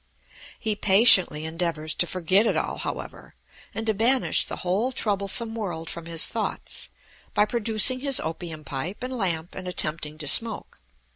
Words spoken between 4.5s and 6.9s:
whole troublesome world from his thoughts,